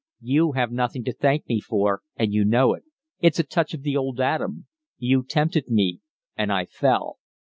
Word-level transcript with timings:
"You 0.21 0.53
have 0.53 0.71
nothing 0.71 1.03
to 1.03 1.13
thank 1.13 1.47
me 1.47 1.59
for, 1.61 2.01
and 2.15 2.33
you 2.33 2.43
know 2.43 2.73
it. 2.73 2.81
It's 3.19 3.37
a 3.37 3.43
touch 3.43 3.75
of 3.75 3.83
the 3.83 3.95
old 3.95 4.19
Adam. 4.19 4.65
You 4.97 5.23
tempted 5.23 5.69
me, 5.69 5.99
and 6.35 6.51
I 6.51 6.65
fell." 6.65 7.19